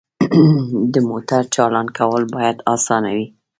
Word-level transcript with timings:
د 0.93 0.95
موټر 1.09 1.43
چالان 1.55 1.87
کول 1.97 2.23
باید 2.35 2.57
اسانه 2.73 3.09
وي. 3.15 3.27